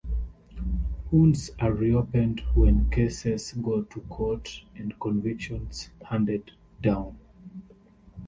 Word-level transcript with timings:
Wounds 1.11 1.51
are 1.59 1.73
reopened 1.73 2.39
when 2.55 2.89
cases 2.89 3.51
go 3.61 3.83
to 3.83 4.01
court 4.09 4.63
and 4.75 4.99
convictions 4.99 5.91
handed 6.07 6.49
down. 6.81 7.19